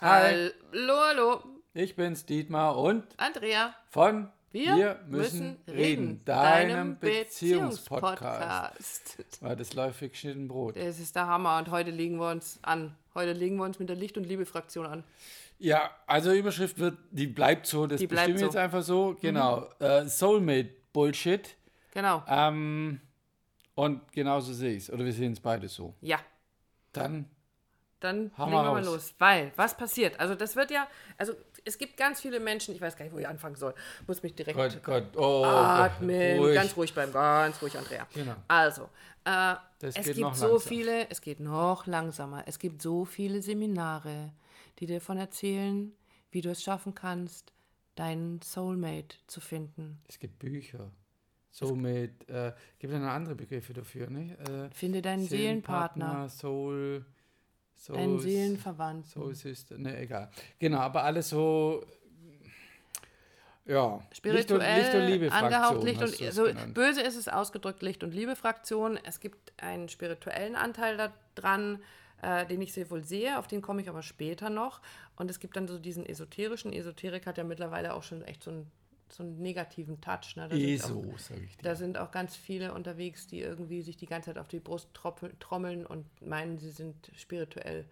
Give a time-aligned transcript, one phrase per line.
[0.00, 0.50] Hallo,
[1.08, 1.42] hallo.
[1.74, 3.74] Ich bin's, Dietmar und Andrea.
[3.90, 6.24] von Wir, müssen, reden.
[6.24, 9.18] deinem Beziehungspodcast.
[9.40, 10.76] Weil das läuft wie geschnitten Brot.
[10.76, 12.96] Das ist der Hammer und heute legen wir uns an.
[13.14, 15.04] Heute legen wir uns mit der Licht- und Liebe-Fraktion an.
[15.58, 18.46] Ja, also Überschrift wird, die bleibt so, das Die bleibt bestimmen wir so.
[18.46, 18.52] Mhm.
[18.52, 19.16] jetzt einfach so.
[19.20, 19.68] Genau.
[19.80, 21.54] Äh, Soulmate Bullshit.
[21.92, 22.22] Genau.
[22.26, 23.00] Ähm,
[23.74, 24.90] und genauso sehe ich es.
[24.92, 25.94] Oder wir sehen es beide so.
[26.00, 26.18] Ja,
[26.92, 27.26] Dann
[28.00, 29.14] dann Hau legen wir mal los.
[29.18, 30.18] Weil, was passiert?
[30.18, 33.18] Also das wird ja, also es gibt ganz viele Menschen, ich weiß gar nicht, wo
[33.18, 33.74] ich anfangen soll.
[34.06, 36.38] Muss mich direkt Gott, Gott, oh, atmen.
[36.38, 36.54] ruhig.
[36.54, 38.06] Ganz ruhig bleiben, ganz ruhig, Andrea.
[38.14, 38.34] Genau.
[38.48, 38.88] Also,
[39.24, 40.60] äh, es gibt so langsam.
[40.60, 42.44] viele, es geht noch langsamer.
[42.46, 44.32] Es gibt so viele Seminare,
[44.78, 45.92] die dir davon erzählen,
[46.30, 47.52] wie du es schaffen kannst,
[47.94, 50.00] deinen Soulmate zu finden.
[50.08, 50.90] Es gibt Bücher.
[51.50, 54.38] Soulmate, äh, gibt es noch andere Begriffe dafür, nicht?
[54.48, 57.04] Äh, Finde deinen Seelenpartner, Soul,
[57.80, 59.10] Soul, deinen Seelenverwandten.
[59.10, 60.30] Soul Sister, ne, egal.
[60.58, 61.82] Genau, aber alles so,
[63.64, 66.74] ja, spirituell Licht und, Licht und Liebe angehaucht Licht und es so genannt.
[66.74, 68.98] böse ist es ausgedrückt Licht und Liebe Fraktion.
[69.02, 71.82] Es gibt einen spirituellen Anteil da dran,
[72.20, 74.82] äh, den ich sehr wohl sehe, auf den komme ich aber später noch.
[75.16, 76.74] Und es gibt dann so diesen esoterischen.
[76.74, 78.70] Esoterik hat ja mittlerweile auch schon echt so einen,
[79.12, 80.36] so einen negativen Touch.
[80.36, 80.48] Ne?
[80.48, 81.62] Da sind auch- ESO, sag ich dir.
[81.62, 84.88] Da sind auch ganz viele unterwegs, die irgendwie sich die ganze Zeit auf die Brust
[85.40, 87.84] trommeln und meinen, sie sind spirituell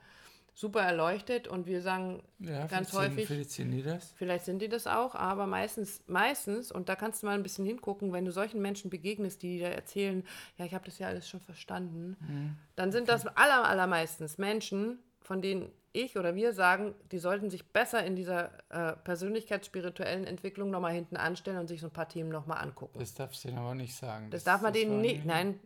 [0.54, 1.46] super erleuchtet.
[1.46, 4.12] Und wir sagen ja, ganz sind- häufig, Vielleicht sind die das.
[4.16, 7.64] Vielleicht sind die das auch, aber meistens, meistens, und da kannst du mal ein bisschen
[7.64, 10.24] hingucken, wenn du solchen Menschen begegnest, die dir erzählen,
[10.56, 12.56] ja, ich habe das ja alles schon verstanden, Mhm.
[12.74, 17.66] dann sind das aller, allermeistens Menschen, von denen ich oder wir sagen, die sollten sich
[17.72, 22.28] besser in dieser äh, persönlichkeitsspirituellen Entwicklung nochmal hinten anstellen und sich so ein paar Themen
[22.30, 22.98] nochmal angucken.
[22.98, 24.30] Das darfst du denen aber nicht sagen.
[24.30, 25.60] Das darf man denen wollen nicht, nein,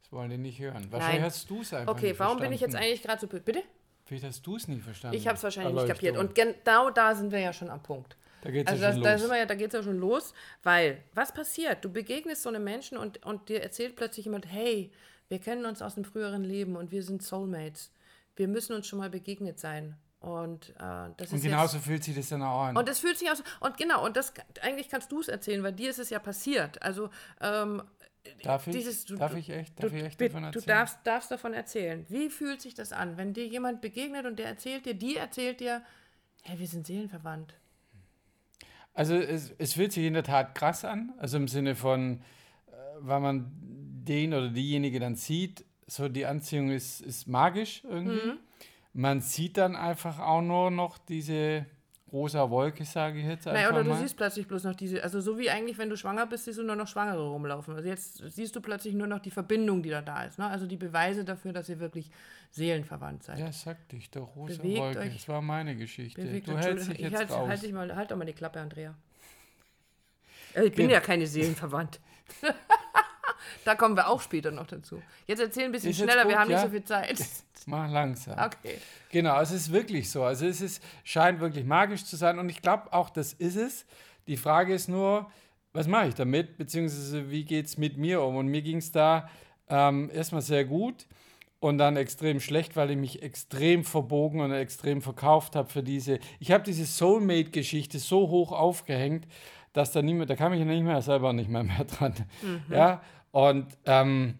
[0.00, 0.90] Das wollen die nicht hören.
[0.90, 1.30] Wahrscheinlich Nein.
[1.30, 3.62] hast du es einfach okay, nicht warum bin ich jetzt eigentlich gerade so, bitte?
[4.06, 5.16] Vielleicht hast du es nie verstanden.
[5.16, 8.16] Ich habe es wahrscheinlich nicht kapiert und genau da sind wir ja schon am Punkt.
[8.40, 9.20] Da geht's Also ja das, schon da los.
[9.20, 10.32] sind wir ja, da geht es ja schon los,
[10.62, 11.84] weil was passiert?
[11.84, 14.90] Du begegnest so einem Menschen und, und dir erzählt plötzlich jemand, hey,
[15.28, 17.90] wir kennen uns aus dem früheren Leben und wir sind Soulmates.
[18.38, 19.96] Wir müssen uns schon mal begegnet sein.
[20.20, 22.76] Und äh, das Und ist genauso jetzt, fühlt sich das dann auch an.
[22.76, 23.42] und das fühlt sich aus.
[23.60, 24.32] Und genau, und das
[24.62, 26.82] eigentlich kannst du es erzählen, weil dir ist es ja passiert.
[26.82, 27.10] Also
[27.40, 27.82] ähm,
[28.42, 28.74] darf ich?
[28.74, 29.80] dieses, du, darf ich echt?
[29.80, 30.62] Darf du, ich echt davon erzählen?
[30.64, 32.04] Du darfst, darfst davon erzählen.
[32.08, 35.60] Wie fühlt sich das an, wenn dir jemand begegnet und der erzählt dir, die erzählt
[35.60, 35.82] dir,
[36.42, 37.54] hey, wir sind seelenverwandt.
[38.94, 42.22] Also es, es fühlt sich in der Tat krass an, also im Sinne von,
[42.66, 48.26] äh, weil man den oder diejenige dann sieht, so die Anziehung ist, ist magisch irgendwie.
[48.28, 48.38] Mhm.
[48.92, 51.66] Man sieht dann einfach auch nur noch diese
[52.12, 53.98] rosa Wolke, sage ich jetzt einfach Naja, oder du mal.
[53.98, 56.62] siehst plötzlich bloß noch diese, also so wie eigentlich, wenn du schwanger bist, siehst du
[56.62, 57.74] nur noch Schwangere rumlaufen.
[57.74, 60.38] Also jetzt siehst du plötzlich nur noch die Verbindung, die da da ist.
[60.38, 60.46] Ne?
[60.46, 62.10] Also die Beweise dafür, dass ihr wirklich
[62.50, 63.38] seelenverwandt seid.
[63.38, 64.98] ja, sagte ich doch, rosa Bewegt Wolke.
[65.00, 66.22] euch- Das war meine Geschichte.
[66.22, 67.48] Bewegt du hältst dich ich jetzt halt, raus.
[67.48, 68.94] halt, dich mal, halt doch mal die Klappe, Andrea.
[70.54, 70.94] Äh, Ich bin Genau.
[70.94, 72.00] ja keine Seelenverwandt.
[73.64, 75.02] da kommen wir auch später noch dazu.
[75.26, 76.56] Jetzt erzähl ein bisschen Ist schneller, wir gut, haben ja?
[76.56, 77.18] nicht so viel Zeit.
[77.66, 78.38] Mach langsam.
[78.38, 78.78] Okay.
[79.10, 80.22] Genau, es ist wirklich so.
[80.24, 83.86] Also es ist, scheint wirklich magisch zu sein und ich glaube auch, das ist es.
[84.26, 85.30] Die Frage ist nur,
[85.72, 88.36] was mache ich damit, beziehungsweise wie geht es mit mir um?
[88.36, 89.28] Und mir ging es da
[89.68, 91.06] ähm, erstmal sehr gut
[91.60, 96.18] und dann extrem schlecht, weil ich mich extrem verbogen und extrem verkauft habe für diese.
[96.40, 99.26] Ich habe diese Soulmate-Geschichte so hoch aufgehängt,
[99.72, 102.14] dass da niemand, da kam ich nicht mehr selber nicht mehr, mehr dran.
[102.70, 104.38] Ja, und ähm,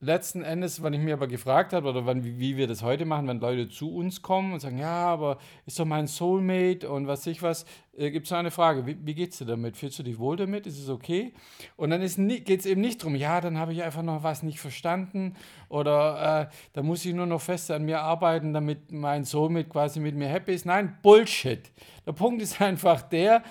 [0.00, 3.26] letzten Endes, wenn ich mir aber gefragt habe, oder wann, wie, wir das heute machen,
[3.26, 7.26] wenn Leute zu uns kommen und sagen, ja, aber ist doch mein Soulmate und was
[7.26, 9.76] ich was, äh, gibt es eine Frage, wie, wie geht's dir damit?
[9.76, 10.66] Fühlst du dich wohl damit?
[10.68, 11.32] Ist es okay?
[11.76, 14.60] Und dann geht es eben nicht darum, ja, dann habe ich einfach noch was nicht
[14.60, 15.34] verstanden
[15.68, 19.98] oder äh, da muss ich nur noch fest an mir arbeiten, damit mein Soulmate quasi
[19.98, 20.64] mit mir happy ist.
[20.64, 21.72] Nein, Bullshit.
[22.06, 23.42] Der Punkt ist einfach der,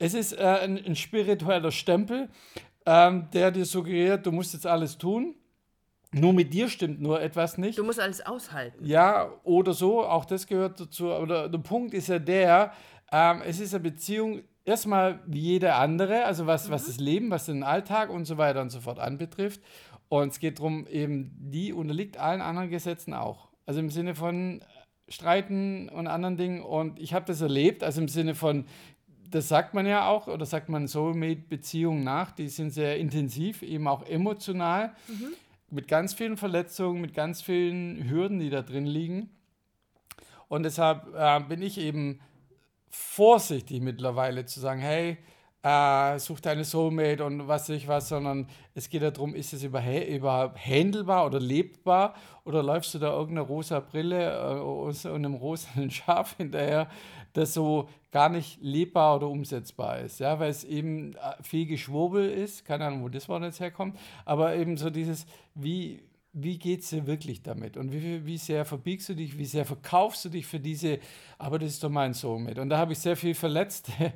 [0.00, 2.28] es ist äh, ein, ein spiritueller Stempel,
[2.86, 5.34] ähm, der dir suggeriert, du musst jetzt alles tun.
[6.14, 7.78] Nur mit dir stimmt nur etwas nicht.
[7.78, 8.84] Du musst alles aushalten.
[8.84, 11.10] Ja, oder so, auch das gehört dazu.
[11.10, 12.72] Oder der Punkt ist ja der,
[13.10, 17.46] ähm, es ist eine Beziehung erstmal wie jede andere, also was, was das Leben, was
[17.46, 19.62] den Alltag und so weiter und so fort anbetrifft.
[20.08, 23.48] Und es geht darum, eben, die unterliegt allen anderen Gesetzen auch.
[23.64, 24.62] Also im Sinne von
[25.08, 26.62] Streiten und anderen Dingen.
[26.62, 28.66] Und ich habe das erlebt, also im Sinne von,
[29.34, 33.88] das sagt man ja auch, oder sagt man Soulmate-Beziehungen nach, die sind sehr intensiv, eben
[33.88, 34.94] auch emotional
[35.70, 39.30] mit ganz vielen Verletzungen, mit ganz vielen Hürden, die da drin liegen.
[40.48, 42.20] Und deshalb äh, bin ich eben
[42.90, 45.16] vorsichtig mittlerweile zu sagen, hey,
[45.62, 49.62] äh, such deine Soulmate und was weiß ich was, sondern es geht darum, ist es
[49.62, 52.14] überhaupt handelbar oder lebbar
[52.44, 56.88] oder läufst du da irgendeine rosa Brille äh, und einem rosa Schaf hinterher,
[57.32, 62.28] das so gar nicht lebbar oder umsetzbar ist, ja, weil es eben äh, viel Geschwurbel
[62.28, 66.80] ist, keine Ahnung, wo das Wort jetzt herkommt, aber eben so dieses, wie, wie geht
[66.80, 67.76] es dir wirklich damit?
[67.76, 70.98] Und wie, wie sehr verbiegst du dich, wie sehr verkaufst du dich für diese,
[71.38, 72.60] aber das ist doch mein Soulmate.
[72.60, 74.12] Und da habe ich sehr viel verletzte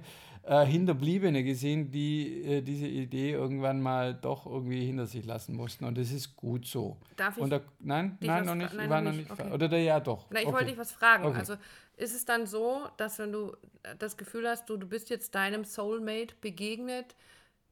[0.46, 5.84] äh, Hinterbliebene gesehen, die äh, diese Idee irgendwann mal doch irgendwie hinter sich lassen mussten.
[5.84, 6.98] Und das ist gut so.
[7.16, 7.48] Darf ich?
[7.48, 8.72] Da, nein, nein, noch nicht.
[8.72, 9.28] Nein, war noch nicht.
[9.28, 9.50] Okay.
[9.50, 10.26] Oder der ja doch.
[10.30, 10.54] Na, ich okay.
[10.54, 11.26] wollte dich was fragen.
[11.26, 11.38] Okay.
[11.38, 11.54] Also
[11.96, 13.56] ist es dann so, dass wenn du
[13.98, 17.16] das Gefühl hast, du, du bist jetzt deinem Soulmate begegnet,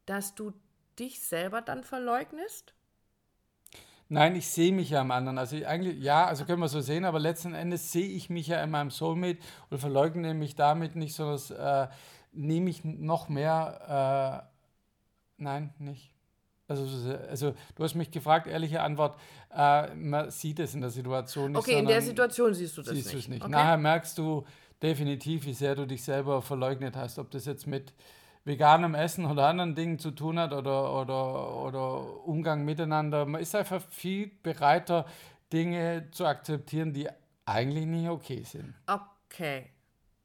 [0.06, 0.52] dass du
[0.98, 2.74] dich selber dann verleugnest?
[4.08, 5.38] Nein, ich sehe mich ja am anderen.
[5.38, 8.48] Also ich eigentlich, ja, also können wir so sehen, aber letzten Endes sehe ich mich
[8.48, 9.38] ja in meinem Soulmate
[9.70, 11.88] und verleugne mich damit nicht, sondern äh,
[12.34, 14.46] nehme ich noch mehr.
[15.38, 16.14] Äh, nein, nicht.
[16.66, 16.84] Also,
[17.28, 19.18] also du hast mich gefragt, ehrliche Antwort,
[19.54, 21.60] äh, man sieht es in der Situation nicht.
[21.60, 23.24] Okay, in der Situation siehst du das siehst du nicht.
[23.24, 23.42] es nicht.
[23.42, 23.50] Okay.
[23.50, 24.44] Nachher merkst du
[24.82, 27.92] definitiv, wie sehr du dich selber verleugnet hast, ob das jetzt mit
[28.44, 33.26] veganem Essen oder anderen Dingen zu tun hat oder, oder, oder Umgang miteinander.
[33.26, 35.06] Man ist einfach viel bereiter,
[35.52, 37.08] Dinge zu akzeptieren, die
[37.44, 38.74] eigentlich nicht okay sind.
[38.86, 39.70] Okay.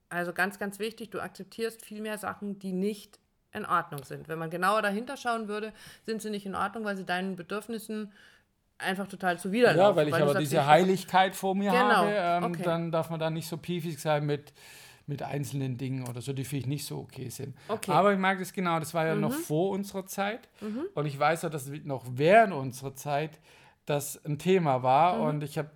[0.10, 3.20] Also ganz, ganz wichtig, du akzeptierst viel mehr Sachen, die nicht
[3.52, 4.28] in Ordnung sind.
[4.28, 5.74] Wenn man genauer dahinter schauen würde,
[6.06, 8.12] sind sie nicht in Ordnung, weil sie deinen Bedürfnissen
[8.78, 9.80] einfach total zuwiderlaufen.
[9.80, 12.64] Ja, weil ich du aber diese Heiligkeit vor mir Genau, habe, ähm, okay.
[12.64, 14.54] dann darf man da nicht so piefig sein mit,
[15.06, 17.56] mit einzelnen Dingen oder so, die für ich nicht so okay sind.
[17.68, 17.92] Okay.
[17.92, 20.48] Aber ich mag das genau, das war ja noch vor unserer Zeit
[20.94, 23.40] und ich weiß ja, dass noch während unserer Zeit
[23.86, 25.72] das ein Thema war und ich habe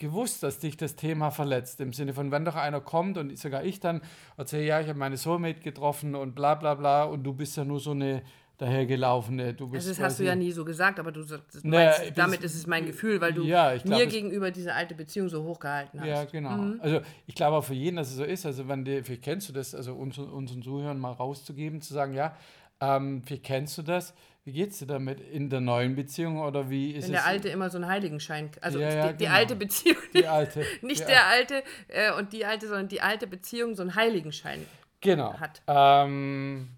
[0.00, 1.80] gewusst, dass dich das Thema verletzt.
[1.80, 4.00] Im Sinne von, wenn doch einer kommt und sogar ich dann
[4.36, 7.64] erzähle, ja, ich habe meine Soulmate getroffen und bla bla bla und du bist ja
[7.64, 8.22] nur so eine
[8.58, 12.12] dahergelaufene, du bist Also das hast du ja nie so gesagt, aber du sagst, ich-
[12.14, 15.42] damit ist es mein Gefühl, weil du Ja, glaub, mir gegenüber diese alte Beziehung so
[15.44, 16.08] hochgehalten hast.
[16.08, 16.74] Ja, genau.
[16.80, 18.44] Also ich glaube auch für jeden, dass es so ist.
[18.46, 22.12] Also wenn dir, vielleicht kennst du das, also uns, unseren Zuhörern mal rauszugeben, zu sagen,
[22.14, 22.34] ja,
[22.80, 24.14] ähm, wie kennst du das?
[24.44, 27.20] Wie geht's dir damit in der neuen Beziehung oder wie ist Wenn es?
[27.22, 29.36] der Alte immer so einen Heiligenschein, also Ja, ja, die, die genau.
[29.36, 30.64] alte Beziehung, die alte.
[30.82, 34.64] nicht die der alte äh, und die alte, sondern die alte Beziehung so einen Heiligenschein.
[35.00, 35.38] genau.
[35.38, 35.60] hat.
[35.66, 36.70] Ähm,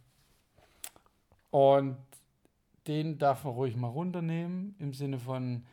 [1.50, 1.96] und
[2.88, 5.64] den darf man ruhig mal runternehmen, im Sinne von,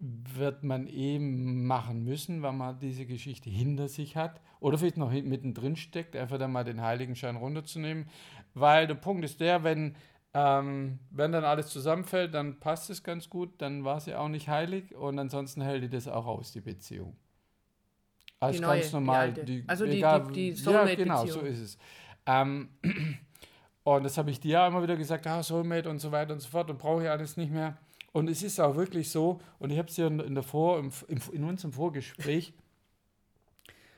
[0.00, 5.10] wird man eben machen müssen, weil man diese Geschichte hinter sich hat oder vielleicht noch
[5.10, 8.08] mittendrin steckt, einfach dann mal den Heiligenschein runterzunehmen.
[8.54, 9.96] Weil der Punkt ist der, wenn,
[10.34, 14.48] ähm, wenn dann alles zusammenfällt, dann passt es ganz gut, dann war sie auch nicht
[14.48, 17.16] heilig und ansonsten hält die das auch aus, die Beziehung.
[18.40, 19.16] Als Die neue, ganz die normal.
[19.16, 19.64] alte.
[19.66, 21.40] Also die- egal, die- die Ja, genau, Soulmate-Beziehung.
[21.40, 21.78] so ist es.
[22.26, 22.68] Ähm,
[23.96, 26.40] und das habe ich dir ja immer wieder gesagt, ah, Soulmate und so weiter und
[26.40, 27.76] so fort und brauche ich alles nicht mehr.
[28.12, 30.90] Und es ist auch wirklich so, und ich habe es dir in, der Vor, im,
[31.32, 32.52] in unserem Vorgespräch,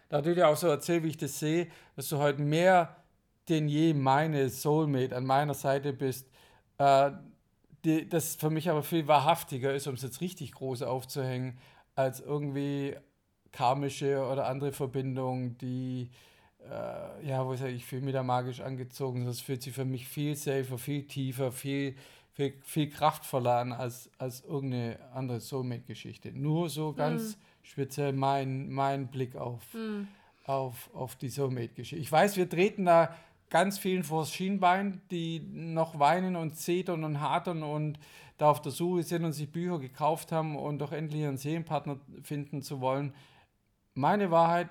[0.09, 2.97] da ich dir auch so erzählt, wie ich das sehe, dass du heute mehr
[3.49, 6.29] denn je meine Soulmate an meiner Seite bist,
[6.79, 7.11] äh,
[7.85, 11.59] die, das für mich aber viel wahrhaftiger ist, um es jetzt richtig groß aufzuhängen,
[11.95, 12.97] als irgendwie
[13.53, 16.11] karmische oder andere Verbindungen, die,
[16.69, 19.25] äh, ja, wo sage ich, fühle mich da magisch angezogen.
[19.25, 21.95] Das fühlt sich für mich viel safer, viel tiefer, viel,
[22.33, 26.33] viel, viel kraftvoller an als, als irgendeine andere Soulmate-Geschichte.
[26.33, 29.63] Nur so ganz speziell mein, mein Blick auf,
[30.45, 32.03] auf, auf die Soulmate-Geschichte.
[32.03, 33.15] Ich weiß, wir treten da
[33.51, 37.99] ganz vielen vors Schienbein, die noch weinen und zetern und hatern und
[38.39, 41.99] da auf der Suche sind und sich Bücher gekauft haben und doch endlich ihren Seelenpartner
[42.23, 43.13] finden zu wollen.
[43.95, 44.71] Meine Wahrheit,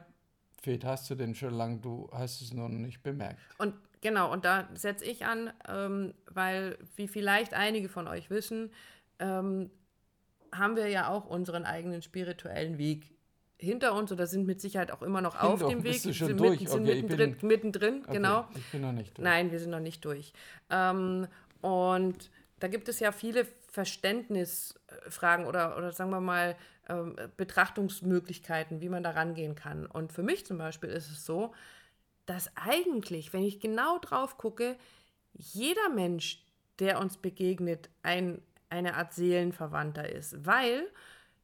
[0.61, 3.39] Fred, hast du denn schon lange, du hast es noch nicht bemerkt.
[3.57, 8.71] Und genau, und da setze ich an, ähm, weil, wie vielleicht einige von euch wissen,
[9.19, 9.69] ähm,
[10.51, 13.11] haben wir ja auch unseren eigenen spirituellen Weg
[13.57, 15.91] hinter uns oder sind mit Sicherheit auch immer noch auf Hinter- dem Weg.
[15.93, 16.59] bist du schon sind durch?
[16.61, 18.47] Mitten, sind Okay, mittendrin, bin- mittendrin Okay, genau.
[18.55, 19.23] Ich bin noch nicht durch.
[19.23, 20.33] Nein, wir sind noch nicht durch.
[20.69, 21.27] Ähm,
[21.61, 26.55] und da gibt es ja viele Verständnisfragen oder, oder sagen wir mal
[26.89, 29.85] ähm, Betrachtungsmöglichkeiten, wie man da rangehen kann.
[29.85, 31.53] Und für mich zum Beispiel ist es so,
[32.25, 34.75] dass eigentlich, wenn ich genau drauf gucke,
[35.33, 36.43] jeder Mensch,
[36.79, 40.45] der uns begegnet, ein, eine Art Seelenverwandter ist.
[40.45, 40.87] Weil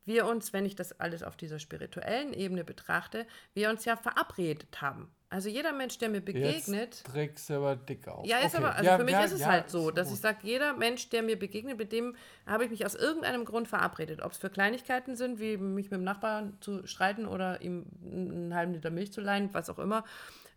[0.05, 4.81] wir uns, wenn ich das alles auf dieser spirituellen Ebene betrachte, wir uns ja verabredet
[4.81, 5.12] haben.
[5.29, 6.96] Also jeder Mensch, der mir begegnet.
[6.96, 8.25] Jetzt trägst du aber dick auf.
[8.25, 8.58] Ja, ist Okay.
[8.58, 10.74] aber, also Ja, für mich ja, ist es ja, halt so, dass ich sage, jeder
[10.74, 12.15] Mensch, der mir begegnet, mit dem
[12.46, 14.22] habe ich mich aus irgendeinem Grund verabredet.
[14.22, 18.53] Ob es für Kleinigkeiten sind, wie mich mit dem Nachbarn zu streiten oder ihm einen
[18.53, 20.05] halben Liter Milch zu leihen, was auch immer,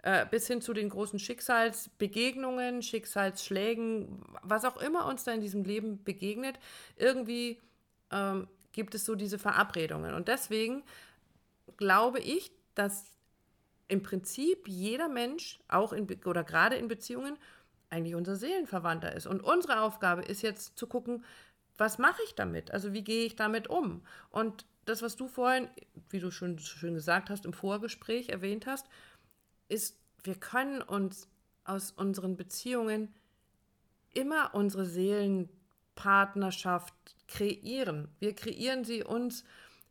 [0.02, 5.64] äh, bis hin zu den großen Schicksalsbegegnungen, Schicksalsschlägen, was auch immer uns da in diesem
[5.64, 6.58] Leben begegnet,
[6.96, 7.58] irgendwie
[8.12, 10.14] ähm, gibt es so diese Verabredungen.
[10.14, 10.84] Und deswegen
[11.78, 13.17] glaube ich, dass
[13.88, 17.36] im Prinzip jeder Mensch, auch in, oder gerade in Beziehungen,
[17.90, 19.26] eigentlich unser Seelenverwandter ist.
[19.26, 21.24] Und unsere Aufgabe ist jetzt zu gucken,
[21.78, 22.70] was mache ich damit?
[22.70, 24.02] Also wie gehe ich damit um?
[24.30, 25.68] Und das, was du vorhin,
[26.10, 28.86] wie du schon schön gesagt hast, im Vorgespräch erwähnt hast,
[29.68, 31.28] ist, wir können uns
[31.64, 33.14] aus unseren Beziehungen
[34.12, 36.94] immer unsere Seelenpartnerschaft
[37.28, 38.08] kreieren.
[38.18, 39.44] Wir kreieren sie uns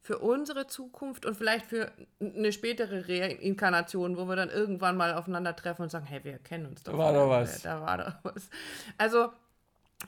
[0.07, 5.83] für unsere Zukunft und vielleicht für eine spätere Reinkarnation, wo wir dann irgendwann mal aufeinandertreffen
[5.83, 6.93] und sagen, hey, wir kennen uns doch.
[6.93, 7.61] Da war doch was.
[7.61, 8.49] Da war doch was.
[8.97, 9.33] Also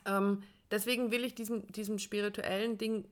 [0.06, 0.42] ähm,
[0.72, 3.10] deswegen will ich diesem, diesem spirituellen Ding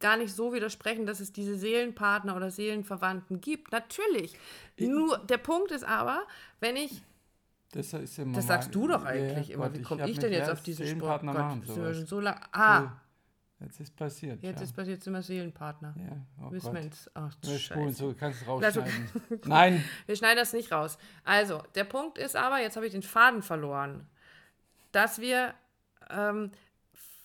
[0.00, 3.72] gar nicht so widersprechen, dass es diese Seelenpartner oder Seelenverwandten gibt.
[3.72, 4.34] Natürlich.
[4.78, 6.24] Nur der Punkt ist aber,
[6.60, 7.00] wenn ich
[7.70, 9.70] Das, immer das sagst du doch Ja, eigentlich immer.
[9.70, 11.22] Gott, Wie komme ich mich denn jetzt auf diesen Sport?
[11.22, 11.40] Seelenpartner Gott,
[11.74, 12.38] machen so lang.
[12.52, 13.00] Ah,
[13.62, 14.42] Jetzt ist passiert.
[14.42, 14.64] jetzt ja.
[14.64, 15.94] ist passiert, sind wir Seelenpartner.
[15.96, 16.74] Ja, oh Gott.
[16.74, 17.08] wir.
[17.14, 18.44] Ach, so, kannst.
[19.46, 20.98] Nein, Wir schneiden das nicht raus.
[21.24, 24.06] Also, der Punkt ist aber, jetzt habe ich den Faden verloren,
[24.90, 25.54] dass wir,
[26.10, 26.50] ähm,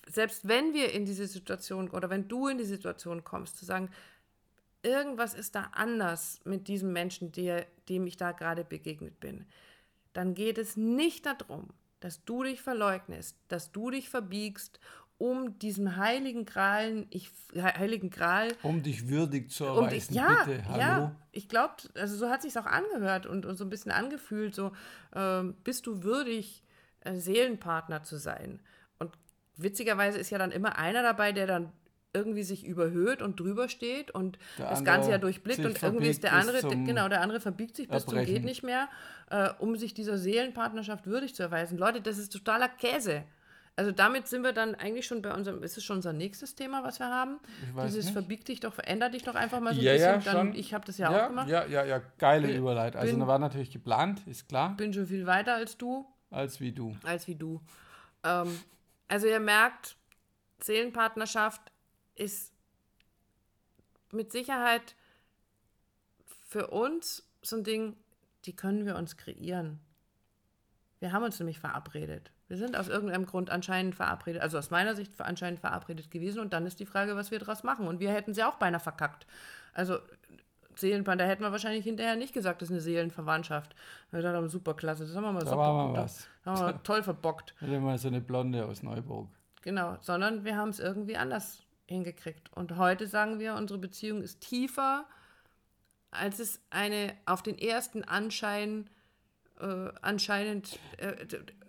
[0.08, 3.90] selbst wenn wir in diese Situation oder wenn du in die Situation kommst, zu sagen,
[4.84, 9.46] irgendwas ist da anders mit diesem Menschen, der, dem ich da gerade begegnet bin,
[10.14, 14.80] dann geht es nicht darum, dass du dich verleugnest, dass du dich verbiegst,
[15.18, 20.44] um diesen heiligen Gral, ich, heiligen Gral um dich würdig zu um erweisen, die, ja,
[20.46, 20.80] bitte, hallo.
[20.80, 24.54] ja, ich glaube, also so hat sich auch angehört und, und so ein bisschen angefühlt,
[24.54, 24.72] so
[25.16, 26.64] ähm, bist du würdig,
[27.02, 28.60] äh, Seelenpartner zu sein.
[29.00, 29.12] Und
[29.56, 31.72] witzigerweise ist ja dann immer einer dabei, der dann
[32.14, 36.34] irgendwie sich überhöht und drüber steht und das Ganze ja durchblickt und irgendwie ist der
[36.34, 38.36] andere, zum genau, der andere verbiegt sich bis zum Erbrechen.
[38.36, 38.88] geht nicht mehr,
[39.30, 41.78] äh, um sich dieser Seelenpartnerschaft würdig zu erweisen.
[41.78, 43.24] Leute, das ist totaler Käse.
[43.80, 46.84] Also damit sind wir dann eigentlich schon bei unserem, ist es schon unser nächstes Thema,
[46.84, 47.40] was wir haben?
[47.64, 48.14] Ich weiß Dieses nicht.
[48.14, 50.10] verbieg dich doch, veränder dich doch einfach mal so Ja, ein bisschen.
[50.26, 50.56] ja, dann, schon.
[50.60, 51.48] ich habe das ja, ja, auch gemacht.
[51.48, 53.00] Ja, ja, ja, geile Bin- Überleitung.
[53.00, 56.60] Also, bin- da war natürlich geplant, ist klar, Bin schon viel weiter als du, als
[56.60, 56.98] wie du.
[57.04, 57.62] als wie du.
[58.24, 58.60] Ähm,
[59.08, 59.96] also ihr merkt,
[60.60, 61.62] Seelenpartnerschaft
[62.16, 62.52] ist
[64.12, 64.96] mit Sicherheit
[66.48, 67.96] für uns so ein Ding,
[68.46, 69.80] die können wir uns kreieren.
[71.00, 72.32] Wir haben uns nämlich verabredet.
[72.48, 76.54] Wir sind aus irgendeinem Grund anscheinend verabredet, also aus meiner Sicht anscheinend verabredet gewesen und
[76.54, 77.88] dann ist die Frage, was wir daraus machen.
[77.88, 79.28] Und wir hätten sie auch beinahe verkackt.
[79.74, 80.00] Also
[80.76, 83.76] Seelenpartner, da hätten wir wahrscheinlich hinterher nicht gesagt, das ist eine Seelenverwandtschaft.
[84.12, 86.28] Wir dachten, aber super klasse, das haben wir mal Da super mal gut- was.
[86.46, 87.54] Haben wir toll verbockt.
[87.62, 89.28] Hatte mal so eine Blonde aus Neuburg.
[89.64, 92.52] Genau, sondern wir haben es irgendwie anders hingekriegt.
[92.56, 95.06] Und heute sagen wir, unsere Beziehung ist tiefer,
[96.12, 98.90] als es eine auf den ersten Anschein
[99.60, 101.14] äh, anscheinend äh,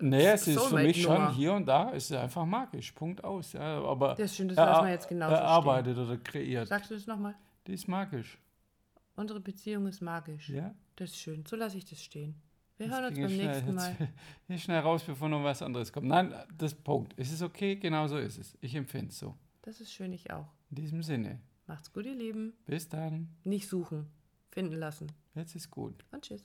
[0.01, 2.93] Nee, es ist für mich schon hier und da, ist ja einfach magisch.
[2.93, 3.53] Punkt aus.
[3.53, 5.45] Ja, aber Das ist schön, das lassen wir jetzt genauso stehen.
[5.47, 6.69] erarbeitet oder kreiert.
[6.69, 7.35] Sagst du das nochmal?
[7.67, 8.39] Die ist magisch.
[9.17, 10.49] Unsere Beziehung ist magisch.
[10.51, 10.75] Ja.
[10.97, 11.45] Das ist schön.
[11.47, 12.41] So lasse ich das stehen.
[12.77, 13.47] Wir Das hören uns beim schnell.
[13.47, 14.09] nächsten Jetzt- Mal.
[14.47, 16.07] Hier schnell raus, bevor noch was anderes kommt.
[16.07, 17.15] Nein, das Punkt.
[17.17, 18.57] Es ist okay, genau so ist es.
[18.61, 19.35] Ich empfinde es so.
[19.63, 20.47] Das ist schön, ich auch.
[20.71, 21.41] In diesem Sinne.
[21.67, 22.53] Macht's gut, ihr Lieben.
[22.67, 23.29] Bis dann.
[23.45, 24.07] Nicht suchen,
[24.51, 25.11] finden lassen.
[25.35, 26.05] Jetzt ist gut.
[26.13, 26.45] Und tschüss.